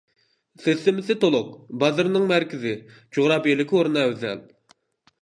سىستېمىسى 0.63 1.15
تولۇق، 1.25 1.51
بازىرىنىڭ 1.85 2.27
مەركىزى، 2.33 2.75
جۇغراپىيەلىك 2.97 3.79
ئورنى 3.79 4.07
ئەۋزەل. 4.07 4.47